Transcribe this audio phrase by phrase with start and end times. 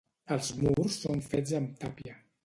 [0.35, 2.17] Els murs són fets amb tàpia.